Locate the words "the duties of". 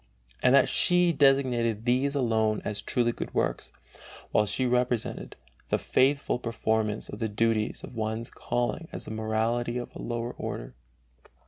7.19-7.93